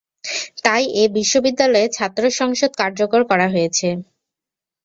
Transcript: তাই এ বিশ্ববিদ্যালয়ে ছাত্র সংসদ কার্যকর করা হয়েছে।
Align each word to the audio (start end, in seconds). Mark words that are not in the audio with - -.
তাই 0.63 0.83
এ 0.95 1.13
বিশ্ববিদ্যালয়ে 1.17 1.87
ছাত্র 1.89 2.23
সংসদ 2.39 2.71
কার্যকর 2.81 3.21
করা 3.29 3.47
হয়েছে। 3.53 3.87